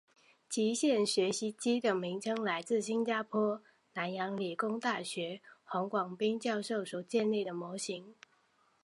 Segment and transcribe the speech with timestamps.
[0.49, 3.61] 极限学习机的名称来自新加坡
[3.93, 8.15] 南洋理工大学黄广斌教授所建立的模型。